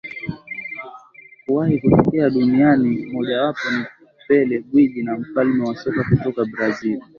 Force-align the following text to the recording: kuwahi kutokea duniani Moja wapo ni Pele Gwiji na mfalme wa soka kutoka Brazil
kuwahi 1.45 1.79
kutokea 1.81 2.29
duniani 2.29 3.05
Moja 3.05 3.41
wapo 3.43 3.69
ni 3.77 3.85
Pele 4.27 4.59
Gwiji 4.61 5.03
na 5.03 5.17
mfalme 5.17 5.63
wa 5.67 5.75
soka 5.75 6.03
kutoka 6.09 6.45
Brazil 6.45 7.01